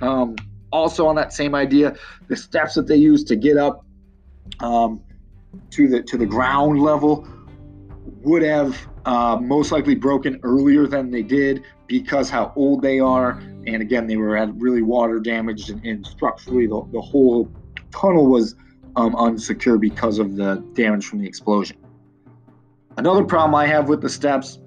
Um, 0.00 0.36
also, 0.72 1.06
on 1.06 1.16
that 1.16 1.34
same 1.34 1.54
idea, 1.54 1.96
the 2.28 2.36
steps 2.36 2.76
that 2.76 2.86
they 2.86 2.96
use 2.96 3.24
to 3.24 3.36
get 3.36 3.58
up 3.58 3.84
um, 4.60 5.02
to 5.72 5.86
the 5.86 6.02
to 6.04 6.16
the 6.16 6.24
ground 6.24 6.80
level 6.80 7.28
would 8.22 8.42
have 8.42 8.78
uh, 9.04 9.36
most 9.38 9.70
likely 9.70 9.96
broken 9.96 10.40
earlier 10.42 10.86
than 10.86 11.10
they 11.10 11.22
did 11.22 11.62
because 11.88 12.30
how 12.30 12.54
old 12.56 12.80
they 12.80 13.00
are, 13.00 13.32
and 13.66 13.82
again, 13.82 14.06
they 14.06 14.16
were 14.16 14.34
had 14.34 14.62
really 14.62 14.80
water 14.80 15.20
damaged 15.20 15.68
and, 15.68 15.84
and 15.84 16.06
structurally 16.06 16.66
the, 16.66 16.88
the 16.90 17.00
whole 17.02 17.50
tunnel 17.92 18.30
was 18.30 18.54
um, 18.96 19.14
unsecure 19.14 19.80
because 19.80 20.18
of 20.18 20.36
the 20.36 20.64
damage 20.74 21.06
from 21.06 21.20
the 21.20 21.26
explosion. 21.26 21.76
Another 22.96 23.24
problem 23.24 23.54
I 23.54 23.66
have 23.66 23.88
with 23.88 24.02
the 24.02 24.08
steps, 24.08 24.58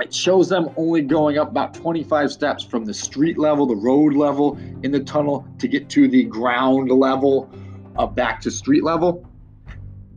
it 0.00 0.12
shows 0.12 0.48
them 0.48 0.70
only 0.76 1.02
going 1.02 1.38
up 1.38 1.50
about 1.50 1.74
25 1.74 2.30
steps 2.30 2.64
from 2.64 2.84
the 2.84 2.94
street 2.94 3.38
level, 3.38 3.66
the 3.66 3.76
road 3.76 4.14
level 4.14 4.58
in 4.82 4.90
the 4.90 5.00
tunnel 5.00 5.46
to 5.58 5.68
get 5.68 5.88
to 5.90 6.08
the 6.08 6.24
ground 6.24 6.90
level 6.90 7.50
uh, 7.96 8.06
back 8.06 8.40
to 8.42 8.50
street 8.50 8.84
level. 8.84 9.26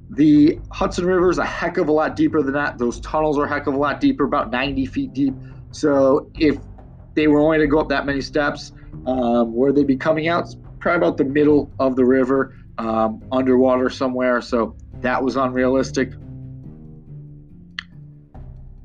The 0.09 0.59
Hudson 0.71 1.05
River 1.05 1.29
is 1.29 1.37
a 1.37 1.45
heck 1.45 1.77
of 1.77 1.89
a 1.89 1.91
lot 1.91 2.15
deeper 2.15 2.41
than 2.41 2.53
that. 2.53 2.77
Those 2.77 2.99
tunnels 3.01 3.37
are 3.37 3.45
a 3.45 3.49
heck 3.49 3.67
of 3.67 3.73
a 3.73 3.77
lot 3.77 3.99
deeper, 3.99 4.23
about 4.23 4.51
90 4.51 4.85
feet 4.85 5.13
deep. 5.13 5.33
So 5.71 6.31
if 6.35 6.57
they 7.13 7.27
were 7.27 7.39
only 7.39 7.57
to 7.59 7.67
go 7.67 7.79
up 7.79 7.89
that 7.89 8.05
many 8.05 8.21
steps, 8.21 8.71
um, 9.05 9.53
where 9.53 9.71
they'd 9.71 9.87
be 9.87 9.97
coming 9.97 10.27
out, 10.27 10.55
probably 10.87 11.05
about 11.05 11.17
the 11.17 11.25
middle 11.25 11.69
of 11.79 11.97
the 11.97 12.05
river, 12.05 12.55
um, 12.77 13.21
underwater 13.29 13.89
somewhere. 13.89 14.39
So 14.39 14.73
that 15.01 15.21
was 15.21 15.35
unrealistic. 15.35 16.13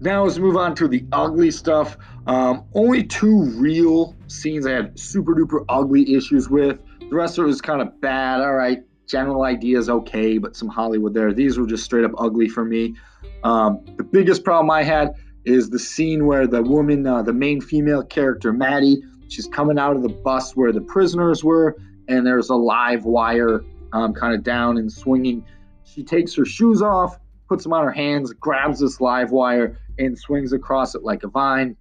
Now 0.01 0.25
let's 0.25 0.39
move 0.39 0.57
on 0.57 0.75
to 0.77 0.89
the 0.89 1.05
ugly 1.13 1.53
stuff. 1.53 1.97
Um, 2.27 2.65
only 2.75 3.05
two 3.05 3.45
real 3.51 4.17
scenes 4.27 4.67
I 4.67 4.73
had 4.73 4.99
super 4.99 5.33
duper 5.33 5.65
ugly 5.69 6.13
issues 6.13 6.49
with. 6.49 6.81
The 6.99 7.15
rest 7.15 7.39
of 7.39 7.45
it 7.45 7.47
was 7.47 7.61
kind 7.61 7.81
of 7.81 8.01
bad. 8.01 8.41
All 8.41 8.55
right, 8.55 8.83
general 9.07 9.45
ideas 9.45 9.89
okay, 9.89 10.39
but 10.39 10.57
some 10.57 10.67
Hollywood 10.67 11.15
there. 11.15 11.33
These 11.33 11.57
were 11.57 11.69
just 11.69 11.85
straight 11.85 12.05
up 12.05 12.11
ugly 12.19 12.49
for 12.49 12.65
me. 12.65 12.97
Um, 13.45 13.85
the 13.97 14.03
biggest 14.03 14.43
problem 14.43 14.73
I 14.73 14.83
had 14.83 15.15
is 15.45 15.71
the 15.71 15.79
scene 15.79 16.27
where 16.27 16.49
the 16.49 16.65
woman, 16.65 17.07
uh, 17.07 17.23
the 17.23 17.33
main 17.33 17.61
female 17.61 18.03
character, 18.03 18.53
Maddie, 18.53 19.05
she's 19.29 19.47
coming 19.47 19.79
out 19.79 19.95
of 19.95 20.03
the 20.03 20.09
bus 20.09 20.57
where 20.57 20.73
the 20.73 20.81
prisoners 20.81 21.45
were, 21.45 21.77
and 22.09 22.27
there's 22.27 22.51
a 22.51 22.55
live 22.55 23.05
wire 23.05 23.65
um, 23.93 24.15
kind 24.15 24.35
of 24.35 24.43
down 24.43 24.79
and 24.79 24.91
swinging. 24.91 25.45
She 25.85 26.03
takes 26.03 26.35
her 26.37 26.45
shoes 26.45 26.83
off, 26.83 27.19
puts 27.49 27.65
them 27.65 27.73
on 27.73 27.85
her 27.85 27.93
hands, 27.93 28.33
grabs 28.33 28.81
this 28.81 29.01
live 29.01 29.31
wire, 29.31 29.79
and 29.99 30.19
swings 30.19 30.53
across 30.53 30.95
it 30.95 31.03
like 31.03 31.23
a 31.23 31.29
vine. 31.29 31.77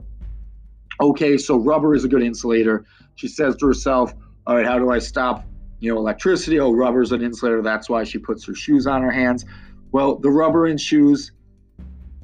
Okay, 1.00 1.38
so 1.38 1.58
rubber 1.58 1.96
is 1.96 2.04
a 2.04 2.08
good 2.08 2.22
insulator. 2.22 2.86
She 3.16 3.28
says 3.28 3.56
to 3.58 3.68
herself, 3.68 4.14
All 4.46 4.56
right, 4.56 4.66
how 4.66 4.78
do 4.78 4.92
I 4.92 5.00
stop 5.00 5.46
you 5.82 5.94
know, 5.94 6.00
electricity. 6.00 6.60
Oh, 6.60 6.72
rubber's 6.72 7.12
an 7.12 7.22
insulator. 7.22 7.62
That's 7.62 7.90
why 7.90 8.06
she 8.06 8.20
puts 8.20 8.46
her 8.46 8.56
shoes 8.56 8.88
on 8.88 9.02
her 9.02 9.12
hands. 9.12 9.44
Well, 9.92 10.16
the 10.16 10.30
rubber 10.30 10.68
in 10.68 10.78
shoes, 10.78 11.32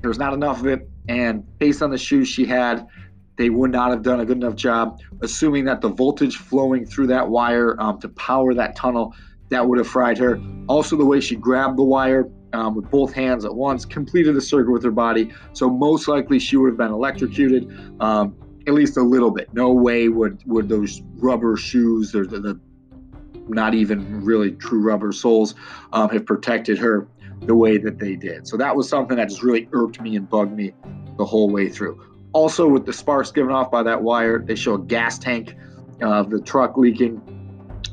there's 0.01 0.20
not 0.20 0.34
enough 0.34 0.62
of 0.62 0.68
it. 0.68 0.88
And 1.10 1.44
based 1.58 1.82
on 1.82 1.89
the 1.89 1.98
shoes 1.98 2.27
she 2.27 2.46
had, 2.46 2.88
they 3.38 3.50
would 3.50 3.72
not 3.72 3.91
have 3.91 4.01
done 4.01 4.20
a 4.20 4.25
good 4.25 4.38
enough 4.38 4.56
job. 4.56 5.00
Assuming 5.22 5.65
that 5.65 5.82
the 5.82 5.89
voltage 5.89 6.38
flowing 6.38 6.86
through 6.86 7.08
that 7.08 7.29
wire 7.29 7.79
um, 7.79 8.00
to 8.01 8.10
power 8.10 8.53
that 8.53 8.75
tunnel, 8.75 9.15
that 9.50 9.67
would 9.67 9.77
have 9.77 9.88
fried 9.88 10.17
her. 10.17 10.41
Also, 10.67 10.98
the 10.98 11.06
way 11.06 11.20
she 11.20 11.36
grabbed 11.36 11.77
the 11.77 11.84
wire 11.84 12.29
um, 12.53 12.75
with 12.75 12.89
both 12.89 13.13
hands 13.13 13.46
at 13.46 13.53
once 13.53 13.86
completed 13.86 14.36
the 14.36 14.41
circuit 14.41 14.72
with 14.72 14.84
her 14.84 14.91
body. 14.91 15.32
So 15.53 15.70
most 15.70 16.08
likely 16.08 16.39
she 16.39 16.58
would 16.58 16.70
have 16.70 16.77
been 16.77 16.91
electrocuted. 16.91 17.72
Um, 18.01 18.36
at 18.67 18.74
least 18.74 18.98
a 18.98 19.01
little 19.01 19.32
bit. 19.32 19.53
No 19.53 19.72
way 19.72 20.10
would 20.10 20.44
would 20.46 20.67
those 20.67 21.01
rubber 21.15 21.56
shoes 21.56 22.13
or 22.13 22.25
the, 22.25 22.39
the 22.39 22.60
not 23.48 23.74
even 23.74 24.24
really 24.25 24.51
true 24.51 24.82
rubber 24.82 25.13
soles 25.13 25.56
um, 25.94 26.10
have 26.10 26.25
protected 26.25 26.77
her 26.77 27.08
the 27.41 27.56
way 27.56 27.77
that 27.77 27.98
they 27.98 28.15
did. 28.15 28.46
So 28.46 28.58
that 28.58 28.75
was 28.75 28.89
something 28.89 29.15
that 29.15 29.29
just 29.29 29.41
really 29.41 29.70
irked 29.72 30.01
me 30.01 30.17
and 30.17 30.29
bugged 30.29 30.51
me 30.51 30.74
the 31.17 31.24
whole 31.24 31.50
way 31.50 31.70
through. 31.70 32.16
Also, 32.34 32.67
with 32.67 32.86
the 32.86 32.93
sparks 32.93 33.31
given 33.31 33.51
off 33.51 33.72
by 33.72 33.84
that 33.84 34.01
wire, 34.01 34.39
they 34.39 34.55
show 34.55 34.75
a 34.75 34.79
gas 34.79 35.17
tank 35.17 35.55
of 36.01 36.29
the 36.29 36.41
truck 36.41 36.77
leaking. 36.77 37.22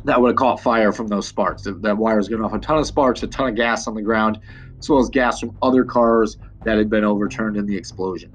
That 0.04 0.20
would 0.20 0.28
have 0.28 0.36
caught 0.36 0.60
fire 0.60 0.92
from 0.92 1.08
those 1.08 1.26
sparks. 1.26 1.62
That 1.62 1.96
wire 1.96 2.18
is 2.18 2.28
giving 2.28 2.44
off 2.44 2.52
a 2.52 2.58
ton 2.58 2.78
of 2.78 2.86
sparks, 2.86 3.22
a 3.22 3.26
ton 3.26 3.48
of 3.48 3.54
gas 3.54 3.86
on 3.86 3.94
the 3.94 4.02
ground, 4.02 4.38
as 4.78 4.88
well 4.90 4.98
as 4.98 5.08
gas 5.08 5.40
from 5.40 5.56
other 5.62 5.84
cars 5.84 6.36
that 6.64 6.76
had 6.76 6.90
been 6.90 7.04
overturned 7.04 7.56
in 7.56 7.66
the 7.66 7.76
explosion. 7.76 8.32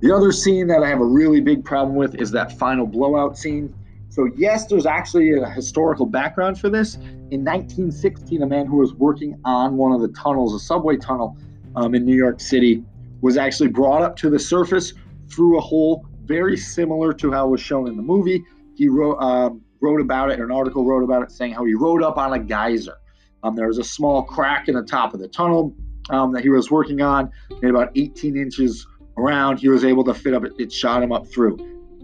The 0.00 0.14
other 0.14 0.30
scene 0.30 0.66
that 0.68 0.82
I 0.82 0.88
have 0.88 1.00
a 1.00 1.04
really 1.04 1.40
big 1.40 1.64
problem 1.64 1.96
with 1.96 2.14
is 2.16 2.30
that 2.32 2.58
final 2.58 2.86
blowout 2.86 3.38
scene. 3.38 3.74
So, 4.10 4.28
yes, 4.36 4.66
there's 4.66 4.86
actually 4.86 5.32
a 5.32 5.48
historical 5.48 6.06
background 6.06 6.60
for 6.60 6.68
this. 6.68 6.96
In 7.30 7.44
1916, 7.44 8.42
a 8.42 8.46
man 8.46 8.66
who 8.66 8.76
was 8.76 8.94
working 8.94 9.40
on 9.44 9.76
one 9.76 9.92
of 9.92 10.00
the 10.00 10.08
tunnels, 10.08 10.54
a 10.54 10.58
subway 10.58 10.96
tunnel 10.96 11.36
um, 11.74 11.94
in 11.94 12.04
New 12.04 12.14
York 12.14 12.40
City, 12.40 12.84
was 13.20 13.36
actually 13.36 13.68
brought 13.68 14.02
up 14.02 14.16
to 14.16 14.30
the 14.30 14.38
surface 14.38 14.92
through 15.30 15.58
a 15.58 15.60
hole 15.60 16.06
very 16.24 16.56
similar 16.56 17.12
to 17.12 17.30
how 17.32 17.46
it 17.46 17.50
was 17.50 17.60
shown 17.60 17.88
in 17.88 17.96
the 17.96 18.02
movie. 18.02 18.44
He 18.74 18.88
wrote, 18.88 19.18
um, 19.18 19.62
wrote 19.80 20.00
about 20.00 20.30
it, 20.30 20.40
an 20.40 20.50
article 20.50 20.84
wrote 20.84 21.02
about 21.02 21.22
it, 21.22 21.30
saying 21.30 21.52
how 21.52 21.64
he 21.64 21.74
rode 21.74 22.02
up 22.02 22.18
on 22.18 22.32
a 22.32 22.38
geyser. 22.38 22.96
Um, 23.42 23.54
there 23.54 23.68
was 23.68 23.78
a 23.78 23.84
small 23.84 24.22
crack 24.22 24.68
in 24.68 24.74
the 24.74 24.82
top 24.82 25.14
of 25.14 25.20
the 25.20 25.28
tunnel 25.28 25.74
um, 26.10 26.32
that 26.32 26.42
he 26.42 26.48
was 26.48 26.70
working 26.70 27.00
on, 27.00 27.30
made 27.62 27.70
about 27.70 27.90
18 27.94 28.36
inches 28.36 28.86
around. 29.16 29.58
He 29.58 29.68
was 29.68 29.84
able 29.84 30.04
to 30.04 30.14
fit 30.14 30.34
up, 30.34 30.44
it, 30.44 30.52
it 30.58 30.72
shot 30.72 31.02
him 31.02 31.12
up 31.12 31.26
through. 31.28 31.58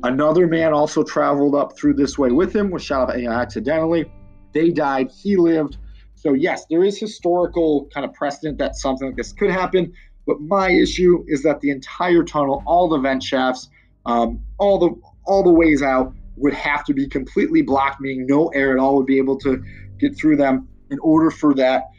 Another 0.04 0.46
man 0.46 0.72
also 0.72 1.02
traveled 1.02 1.54
up 1.54 1.76
through 1.76 1.94
this 1.94 2.18
way 2.18 2.30
with 2.32 2.54
him, 2.54 2.70
was 2.70 2.82
shot 2.82 3.08
up 3.08 3.16
accidentally. 3.16 4.10
They 4.52 4.70
died. 4.70 5.10
He 5.10 5.36
lived. 5.36 5.78
So, 6.14 6.34
yes, 6.34 6.66
there 6.68 6.84
is 6.84 6.98
historical 6.98 7.88
kind 7.92 8.04
of 8.04 8.12
precedent 8.12 8.58
that 8.58 8.76
something 8.76 9.08
like 9.08 9.16
this 9.16 9.32
could 9.32 9.50
happen. 9.50 9.92
But 10.26 10.40
my 10.40 10.70
issue 10.70 11.24
is 11.26 11.42
that 11.42 11.60
the 11.60 11.70
entire 11.70 12.22
tunnel, 12.22 12.62
all 12.66 12.88
the 12.88 12.98
vent 12.98 13.22
shafts, 13.22 13.68
um, 14.06 14.40
all 14.58 14.78
the 14.78 14.94
all 15.24 15.42
the 15.42 15.52
ways 15.52 15.82
out 15.82 16.14
would 16.36 16.54
have 16.54 16.84
to 16.84 16.94
be 16.94 17.06
completely 17.06 17.62
blocked, 17.62 18.00
meaning 18.00 18.26
no 18.26 18.48
air 18.48 18.72
at 18.72 18.78
all 18.78 18.96
would 18.96 19.06
be 19.06 19.18
able 19.18 19.38
to 19.38 19.62
get 19.98 20.16
through 20.16 20.36
them 20.36 20.68
in 20.90 20.98
order 21.00 21.30
for 21.30 21.54
that 21.54 21.90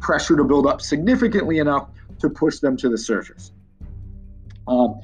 pressure 0.00 0.36
to 0.36 0.44
build 0.44 0.66
up 0.66 0.80
significantly 0.80 1.58
enough 1.58 1.88
to 2.18 2.28
push 2.28 2.58
them 2.58 2.76
to 2.76 2.88
the 2.88 2.98
surface. 2.98 3.52
Um, 4.68 5.00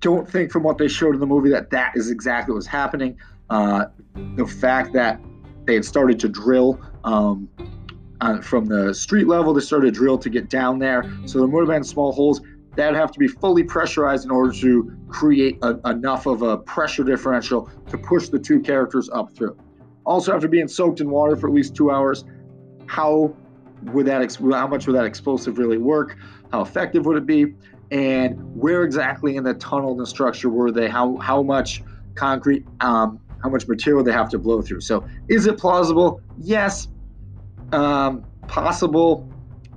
don't 0.00 0.30
think 0.30 0.50
from 0.50 0.62
what 0.62 0.78
they 0.78 0.88
showed 0.88 1.14
in 1.14 1.20
the 1.20 1.26
movie 1.26 1.50
that 1.50 1.70
that 1.70 1.92
is 1.96 2.10
exactly 2.10 2.52
what 2.52 2.56
was 2.56 2.66
happening. 2.66 3.18
Uh, 3.50 3.86
the 4.36 4.46
fact 4.46 4.92
that 4.92 5.20
they 5.64 5.74
had 5.74 5.84
started 5.84 6.20
to 6.20 6.28
drill 6.28 6.80
um, 7.04 7.48
uh, 8.20 8.40
from 8.40 8.66
the 8.66 8.94
street 8.94 9.26
level, 9.26 9.54
they 9.54 9.60
started 9.60 9.92
to 9.94 9.98
drill 9.98 10.18
to 10.18 10.30
get 10.30 10.48
down 10.48 10.78
there. 10.78 11.04
So 11.26 11.38
there 11.38 11.48
would 11.48 11.60
have 11.60 11.68
been 11.68 11.84
small 11.84 12.12
holes 12.12 12.40
that 12.76 12.94
have 12.94 13.12
to 13.12 13.18
be 13.18 13.28
fully 13.28 13.62
pressurized 13.62 14.24
in 14.24 14.30
order 14.30 14.52
to 14.52 14.96
create 15.08 15.58
a, 15.62 15.78
enough 15.88 16.26
of 16.26 16.42
a 16.42 16.58
pressure 16.58 17.04
differential 17.04 17.70
to 17.88 17.98
push 17.98 18.28
the 18.28 18.38
two 18.38 18.60
characters 18.60 19.08
up 19.10 19.34
through. 19.36 19.56
Also, 20.06 20.34
after 20.34 20.48
being 20.48 20.68
soaked 20.68 21.00
in 21.00 21.10
water 21.10 21.36
for 21.36 21.48
at 21.48 21.54
least 21.54 21.74
two 21.74 21.90
hours, 21.90 22.24
how 22.86 23.34
would 23.82 24.06
that 24.06 24.36
how 24.36 24.66
much 24.66 24.86
would 24.86 24.96
that 24.96 25.04
explosive 25.04 25.58
really 25.58 25.78
work? 25.78 26.16
How 26.52 26.62
effective 26.62 27.06
would 27.06 27.16
it 27.16 27.26
be? 27.26 27.54
and 27.90 28.36
where 28.54 28.82
exactly 28.82 29.36
in 29.36 29.44
the 29.44 29.54
tunnel 29.54 29.92
and 29.92 30.00
the 30.00 30.06
structure 30.06 30.48
were 30.48 30.70
they? 30.70 30.88
How 30.88 31.16
how 31.18 31.42
much 31.42 31.82
concrete, 32.14 32.64
um, 32.80 33.20
how 33.42 33.48
much 33.50 33.68
material 33.68 34.02
they 34.02 34.12
have 34.12 34.28
to 34.30 34.38
blow 34.38 34.62
through? 34.62 34.80
So 34.80 35.06
is 35.28 35.46
it 35.46 35.58
plausible? 35.58 36.20
Yes. 36.38 36.88
Um, 37.72 38.24
possible? 38.48 39.28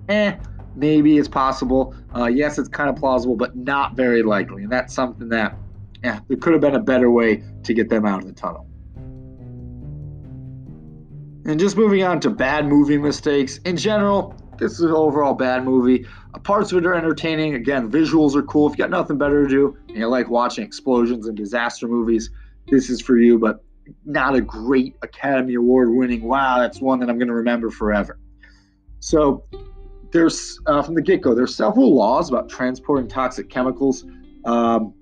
Eh. 0.10 0.36
Maybe 0.76 1.18
it's 1.18 1.28
possible. 1.28 1.96
Uh, 2.16 2.26
yes, 2.26 2.60
it's 2.60 2.70
kind 2.70 2.90
of 2.90 2.96
plausible, 2.96 3.36
but 3.36 3.56
not 3.56 3.96
very 3.96 4.22
likely. 4.22 4.64
And 4.64 4.72
that's 4.72 4.94
something 4.94 5.30
that, 5.30 5.56
yeah, 6.04 6.20
there 6.28 6.38
could 6.38 6.54
have 6.54 6.62
been 6.62 6.76
a 6.76 6.80
better 6.80 7.10
way 7.10 7.44
to 7.64 7.74
get 7.74 7.90
them 7.90 8.06
out 8.06 8.20
of 8.22 8.28
the 8.28 8.34
tunnel. 8.34 8.68
And 11.46 11.60
just 11.60 11.78
moving 11.78 12.04
on 12.04 12.20
to 12.20 12.30
bad 12.30 12.68
movie 12.68 12.98
mistakes. 12.98 13.58
In 13.60 13.78
general, 13.78 14.36
this 14.60 14.74
is 14.74 14.82
an 14.82 14.92
overall 14.92 15.34
bad 15.34 15.64
movie. 15.64 16.06
Uh, 16.34 16.40
parts 16.40 16.72
of 16.72 16.80
it 16.80 16.86
are 16.86 16.94
entertaining. 16.94 17.56
Again, 17.56 17.90
visuals 17.90 18.36
are 18.36 18.44
cool. 18.44 18.68
If 18.68 18.74
you 18.74 18.84
got 18.84 18.90
nothing 18.90 19.18
better 19.18 19.44
to 19.44 19.50
do 19.50 19.78
and 19.88 19.98
you 19.98 20.08
like 20.08 20.30
watching 20.30 20.64
explosions 20.64 21.26
and 21.26 21.38
disaster 21.38 21.88
movies, 21.88 22.30
this 22.68 22.90
is 22.90 23.02
for 23.02 23.18
you. 23.18 23.40
But 23.40 23.64
not 24.06 24.36
a 24.36 24.42
great 24.42 24.96
Academy 25.02 25.56
Award 25.56 25.90
winning, 25.92 26.24
wow, 26.24 26.60
that's 26.60 26.82
one 26.82 27.00
that 27.00 27.10
I'm 27.10 27.18
going 27.18 27.28
to 27.28 27.34
remember 27.34 27.70
forever. 27.70 28.20
So 29.00 29.46
there's, 30.12 30.60
uh, 30.66 30.82
from 30.82 30.96
the 30.96 31.02
get 31.02 31.22
go, 31.22 31.34
there's 31.36 31.56
several 31.56 31.96
laws 31.96 32.30
about 32.30 32.50
transporting 32.50 33.08
toxic 33.08 33.50
chemicals. 33.50 34.06
Um, 34.46 34.94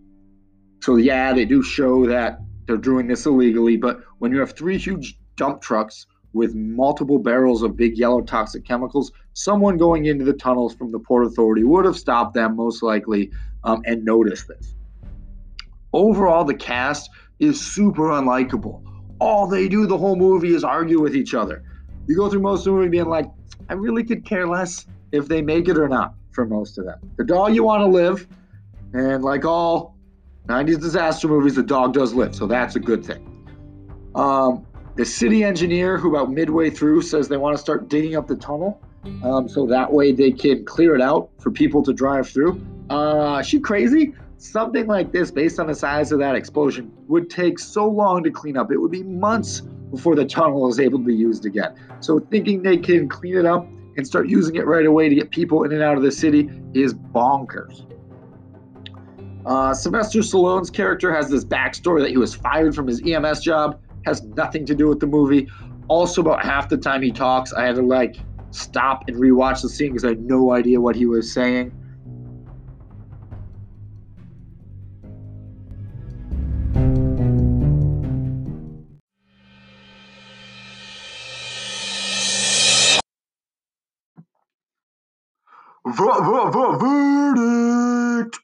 so, 0.82 0.98
yeah, 0.98 1.34
they 1.34 1.46
do 1.46 1.64
show 1.64 2.06
that 2.08 2.40
they're 2.66 2.78
doing 2.78 3.08
this 3.08 3.26
illegally, 3.26 3.78
but 3.78 4.02
when 4.20 4.32
you 4.32 4.40
have 4.40 4.52
three 4.52 4.78
huge 4.78 5.18
dump 5.36 5.62
trucks 5.62 6.08
with 6.34 6.54
multiple 6.54 7.18
barrels 7.18 7.64
of 7.64 7.78
big 7.78 7.98
yellow 7.98 8.22
toxic 8.22 8.66
chemicals, 8.66 9.12
someone 9.34 9.78
going 9.78 10.06
into 10.06 10.26
the 10.26 10.34
tunnels 10.34 10.76
from 10.76 10.92
the 10.92 11.00
Port 11.00 11.26
Authority 11.26 11.64
would 11.64 11.86
have 11.86 11.98
stopped 11.98 12.34
them 12.34 12.56
most 12.56 12.84
likely 12.84 13.32
um, 13.64 13.82
and 13.86 14.04
noticed 14.04 14.48
this. 14.48 14.76
Overall, 15.94 16.44
the 16.44 16.54
cast 16.54 17.10
is 17.40 17.60
super 17.60 18.10
unlikable. 18.10 18.82
All 19.20 19.48
they 19.48 19.68
do 19.68 19.86
the 19.86 19.98
whole 19.98 20.16
movie 20.16 20.54
is 20.54 20.64
argue 20.64 21.02
with 21.02 21.16
each 21.16 21.34
other. 21.34 21.64
You 22.08 22.16
go 22.16 22.30
through 22.30 22.42
most 22.42 22.60
of 22.62 22.66
the 22.66 22.72
movie 22.72 22.90
being 22.90 23.10
like, 23.10 23.30
I 23.70 23.74
really 23.74 24.04
could 24.04 24.26
care 24.26 24.48
less 24.48 24.86
if 25.12 25.28
they 25.28 25.42
make 25.42 25.68
it 25.68 25.78
or 25.78 25.88
not 25.88 26.14
for 26.32 26.46
most 26.46 26.78
of 26.78 26.86
them. 26.86 27.00
The 27.18 27.24
dog 27.24 27.56
you 27.56 27.64
want 27.64 27.82
to 27.82 27.88
live, 27.88 28.28
and 28.94 29.24
like 29.24 29.46
all 29.46 29.96
90s 30.48 30.80
disaster 30.80 31.28
movies, 31.28 31.56
the 31.56 31.64
dog 31.64 31.94
does 31.94 32.14
live, 32.14 32.36
so 32.36 32.46
that's 32.46 32.76
a 32.76 32.80
good 32.80 33.04
thing. 33.06 33.32
Um, 34.14 34.66
the 34.96 35.06
city 35.06 35.44
engineer, 35.44 35.98
who 35.98 36.16
about 36.16 36.32
midway 36.32 36.70
through 36.70 37.02
says 37.02 37.28
they 37.28 37.38
want 37.38 37.56
to 37.56 37.62
start 37.62 37.90
digging 37.90 38.16
up 38.16 38.28
the 38.28 38.36
tunnel, 38.36 38.82
um, 39.24 39.48
so 39.48 39.66
that 39.66 39.92
way 39.92 40.12
they 40.12 40.32
can 40.32 40.66
clear 40.66 40.96
it 40.96 41.02
out 41.02 41.30
for 41.40 41.52
people 41.52 41.84
to 41.84 41.94
drive 41.94 42.30
through. 42.30 42.64
Uh, 42.90 43.42
she 43.42 43.60
crazy? 43.60 44.14
Something 44.38 44.88
like 44.88 45.12
this, 45.12 45.32
based 45.32 45.60
on 45.60 45.68
the 45.68 45.76
size 45.76 46.12
of 46.12 46.20
that 46.20 46.36
explosion, 46.36 46.92
would 47.08 47.30
take 47.30 47.58
so 47.58 47.88
long 47.88 48.24
to 48.24 48.32
clean 48.32 48.58
up. 48.58 48.72
It 48.72 48.78
would 48.78 48.92
be 48.92 49.04
months 49.04 49.62
before 49.92 50.16
the 50.16 50.26
tunnel 50.26 50.68
is 50.68 50.80
able 50.80 51.00
to 51.00 51.06
be 51.06 51.16
used 51.16 51.46
again. 51.46 51.74
So 52.02 52.20
thinking 52.20 52.62
they 52.62 52.78
can 52.78 53.08
clean 53.08 53.38
it 53.38 53.46
up 53.46 53.66
and 53.98 54.06
start 54.06 54.28
using 54.28 54.56
it 54.56 54.66
right 54.66 54.86
away 54.86 55.08
to 55.08 55.16
get 55.16 55.32
people 55.32 55.64
in 55.64 55.72
and 55.72 55.82
out 55.82 55.96
of 55.96 56.04
the 56.04 56.12
city 56.12 56.50
is 56.74 56.94
bonkers. 56.94 57.86
Uh, 59.46 59.74
Sylvester 59.74 60.20
Stallone's 60.20 60.70
character 60.70 61.14
has 61.14 61.30
this 61.30 61.46
backstory 61.46 62.02
that 62.02 62.10
he 62.10 62.18
was 62.18 62.36
fired 62.36 62.76
from 62.76 62.88
his 62.88 63.02
EMS 63.06 63.42
job. 63.42 63.80
Has 64.06 64.24
nothing 64.24 64.66
to 64.66 64.76
do 64.76 64.88
with 64.88 65.00
the 65.00 65.08
movie. 65.08 65.48
Also, 65.88 66.22
about 66.22 66.44
half 66.44 66.68
the 66.68 66.78
time 66.78 67.02
he 67.02 67.12
talks, 67.12 67.54
I 67.54 67.66
had 67.66 67.76
to 67.76 67.82
like 67.82 68.18
stop 68.52 69.08
and 69.08 69.18
rewatch 69.18 69.62
the 69.62 69.70
scene 69.70 69.92
because 69.92 70.04
I 70.04 70.10
had 70.10 70.22
no 70.22 70.52
idea 70.52 70.82
what 70.82 70.96
he 70.96 71.06
was 71.06 71.32
saying. 71.32 71.72
Verdict. 86.80 88.40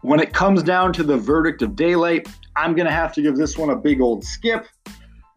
When 0.00 0.20
it 0.20 0.32
comes 0.32 0.62
down 0.62 0.94
to 0.94 1.02
the 1.02 1.16
verdict 1.16 1.60
of 1.62 1.76
daylight, 1.76 2.28
I'm 2.56 2.74
going 2.74 2.86
to 2.86 2.92
have 2.92 3.12
to 3.14 3.22
give 3.22 3.36
this 3.36 3.58
one 3.58 3.68
a 3.70 3.76
big 3.76 4.00
old 4.00 4.24
skip. 4.24 4.66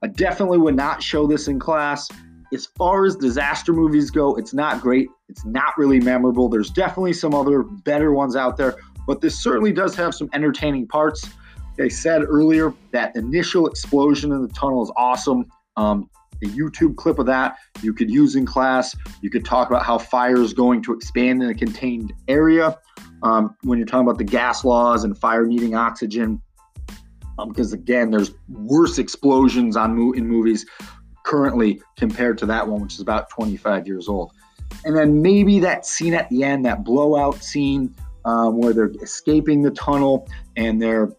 I 0.03 0.07
definitely 0.07 0.59
would 0.59 0.75
not 0.75 1.03
show 1.03 1.27
this 1.27 1.49
in 1.49 1.59
class. 1.59 2.07
As 2.53 2.65
far 2.77 3.05
as 3.05 3.17
disaster 3.17 3.73
movies 3.73 4.09
go, 4.09 4.35
it's 4.35 4.53
not 4.53 4.79
great. 4.81 5.09
It's 5.27 5.43
not 5.43 5.77
really 5.77 5.99
memorable. 5.99 6.47
There's 6.47 6.69
definitely 6.69 7.11
some 7.11 7.33
other 7.33 7.63
better 7.63 8.13
ones 8.13 8.37
out 8.37 8.55
there, 8.55 8.77
but 9.07 9.21
this 9.21 9.41
certainly 9.41 9.71
does 9.71 9.95
have 9.95 10.13
some 10.13 10.29
entertaining 10.33 10.87
parts. 10.87 11.27
I 11.79 11.87
said 11.87 12.23
earlier 12.23 12.73
that 12.91 13.15
initial 13.15 13.67
explosion 13.67 14.31
in 14.31 14.41
the 14.41 14.49
tunnel 14.49 14.83
is 14.83 14.91
awesome. 14.97 15.45
Um, 15.77 16.09
the 16.41 16.47
YouTube 16.47 16.95
clip 16.97 17.17
of 17.17 17.25
that 17.27 17.57
you 17.81 17.93
could 17.93 18.11
use 18.11 18.35
in 18.35 18.45
class. 18.45 18.95
You 19.21 19.29
could 19.29 19.45
talk 19.45 19.69
about 19.69 19.83
how 19.83 19.97
fire 19.97 20.41
is 20.41 20.53
going 20.53 20.83
to 20.83 20.93
expand 20.93 21.41
in 21.41 21.49
a 21.49 21.55
contained 21.55 22.13
area 22.27 22.77
um, 23.23 23.55
when 23.63 23.79
you're 23.79 23.87
talking 23.87 24.07
about 24.07 24.17
the 24.17 24.23
gas 24.23 24.63
laws 24.63 25.03
and 25.03 25.17
fire 25.17 25.45
needing 25.45 25.75
oxygen. 25.75 26.41
Um, 27.39 27.49
because 27.49 27.73
again, 27.73 28.11
there's 28.11 28.31
worse 28.49 28.97
explosions 28.97 29.77
on 29.77 29.95
mo- 29.95 30.13
in 30.13 30.27
movies 30.27 30.65
currently 31.23 31.81
compared 31.95 32.37
to 32.39 32.45
that 32.47 32.67
one, 32.67 32.81
which 32.81 32.95
is 32.95 33.01
about 33.01 33.29
25 33.29 33.85
years 33.87 34.07
old. 34.07 34.31
And 34.85 34.95
then 34.95 35.21
maybe 35.21 35.59
that 35.59 35.85
scene 35.85 36.13
at 36.13 36.29
the 36.29 36.43
end, 36.43 36.65
that 36.65 36.83
blowout 36.83 37.43
scene 37.43 37.93
um, 38.27 38.57
where 38.59 38.73
they're 38.73 38.91
escaping 39.01 39.61
the 39.61 39.71
tunnel 39.71 40.27
and 40.57 40.81
they're 40.81 41.09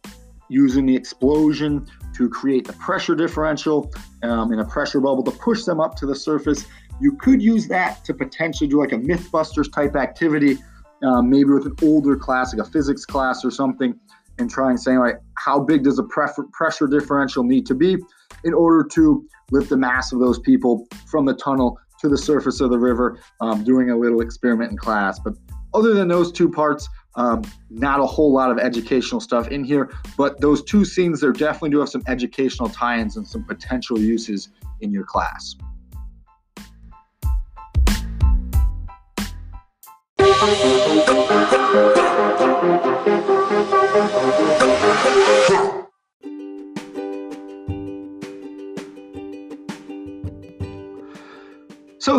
using 0.51 0.87
the 0.87 0.95
explosion 0.95 1.87
to 2.15 2.29
create 2.29 2.67
the 2.67 2.73
pressure 2.75 3.15
differential 3.15 3.93
um, 4.23 4.53
in 4.53 4.61
a 4.61 4.65
pressure 4.65 5.01
bubble 5.01 5.23
to 5.23 5.31
push 5.31 5.65
them 5.65 5.81
up 5.81 5.97
to 5.97 6.07
the 6.07 6.15
surface. 6.15 6.67
You 7.01 7.13
could 7.13 7.41
use 7.41 7.67
that 7.69 8.05
to 8.05 8.15
potentially 8.15 8.69
do 8.69 8.79
like 8.79 8.93
a 8.93 8.97
Mythbusters 8.97 9.73
type 9.73 9.97
activity, 9.97 10.59
um, 11.03 11.31
maybe 11.31 11.51
with 11.51 11.67
an 11.67 11.77
older 11.83 12.17
class, 12.17 12.55
like 12.55 12.67
a 12.67 12.71
physics 12.71 13.05
class 13.05 13.45
or 13.45 13.51
something, 13.51 13.99
and 14.39 14.51
try 14.51 14.71
and 14.71 14.79
say, 14.79 14.99
like, 14.99 15.21
how 15.37 15.59
big 15.61 15.85
does 15.85 15.99
a 15.99 16.05
pressure 16.05 16.87
differential 16.87 17.43
need 17.43 17.67
to 17.67 17.75
be 17.75 17.97
in 18.45 18.55
order 18.55 18.87
to 18.93 19.27
lift 19.51 19.71
the 19.71 19.77
mass 19.77 20.13
of 20.13 20.21
those 20.21 20.39
people 20.39 20.87
from 21.07 21.25
the 21.25 21.35
tunnel 21.35 21.79
to 22.01 22.09
the 22.09 22.19
surface 22.19 22.61
of 22.61 22.71
the 22.71 22.79
river, 22.79 23.19
um, 23.41 23.65
doing 23.65 23.91
a 23.91 23.97
little 23.97 24.21
experiment 24.21 24.71
in 24.71 24.77
class. 24.77 25.19
But 25.19 25.35
other 25.75 25.95
than 25.95 26.09
those 26.09 26.33
two 26.33 26.49
parts, 26.49 26.89
um, 27.15 27.43
not 27.71 28.01
a 28.01 28.07
whole 28.07 28.33
lot 28.33 28.51
of 28.51 28.59
educational 28.59 29.21
stuff 29.21 29.49
in 29.49 29.65
here, 29.65 29.91
but 30.17 30.41
those 30.41 30.63
two 30.63 30.85
scenes 30.85 31.21
there 31.21 31.33
definitely 31.33 31.71
do 31.71 31.81
have 31.81 31.89
some 31.89 32.03
educational 32.07 32.69
tie 32.69 32.99
ins 32.99 33.17
and 33.17 33.27
some 33.27 33.45
potential 33.45 33.99
uses 33.99 34.51
in 34.81 34.93
your 34.93 35.05
class. 35.05 35.57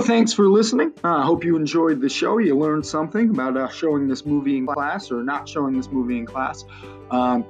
Thanks 0.01 0.33
for 0.33 0.47
listening. 0.47 0.93
Uh, 1.03 1.07
I 1.07 1.21
uh, 1.21 1.23
hope 1.23 1.43
you 1.43 1.55
enjoyed 1.55 2.01
the 2.01 2.09
show. 2.09 2.37
You 2.37 2.57
learned 2.57 2.85
something 2.85 3.29
about 3.29 3.57
uh, 3.57 3.69
showing 3.69 4.07
this 4.07 4.25
movie 4.25 4.57
in 4.57 4.65
class 4.65 5.11
or 5.11 5.23
not 5.23 5.47
showing 5.47 5.75
this 5.75 5.89
movie 5.89 6.17
in 6.17 6.25
class. 6.25 6.65
Um, 7.11 7.45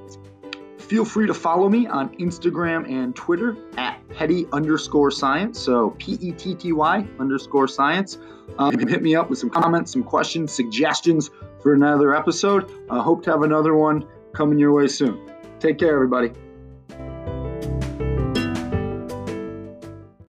feel 0.78 1.04
free 1.04 1.26
to 1.26 1.34
follow 1.34 1.68
me 1.68 1.86
on 1.86 2.16
Instagram 2.16 2.90
and 2.90 3.14
Twitter 3.14 3.56
at 3.76 4.00
petty 4.10 4.46
underscore 4.52 5.10
science. 5.10 5.58
So 5.58 5.90
P 5.98 6.18
E 6.20 6.32
T 6.32 6.54
T 6.54 6.72
Y 6.72 7.06
underscore 7.18 7.68
science. 7.68 8.18
Um, 8.58 8.78
hit 8.78 9.02
me 9.02 9.14
up 9.14 9.30
with 9.30 9.38
some 9.38 9.50
comments, 9.50 9.92
some 9.92 10.02
questions, 10.02 10.52
suggestions 10.52 11.30
for 11.62 11.72
another 11.72 12.14
episode. 12.14 12.70
I 12.90 12.98
uh, 12.98 13.02
hope 13.02 13.22
to 13.24 13.30
have 13.30 13.42
another 13.42 13.74
one 13.74 14.06
coming 14.32 14.58
your 14.58 14.72
way 14.72 14.88
soon. 14.88 15.30
Take 15.60 15.78
care, 15.78 15.94
everybody. 15.94 16.32